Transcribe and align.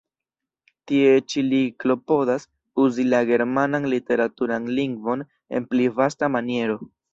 Tie 0.91 1.11
ĉi 1.33 1.43
li 1.49 1.59
klopodas 1.83 2.47
uzi 2.85 3.05
la 3.11 3.21
germanan 3.33 3.87
literaturan 3.95 4.67
lingvon 4.81 5.25
en 5.61 5.71
pli 5.71 5.89
vasta 6.03 6.35
maniero. 6.39 6.83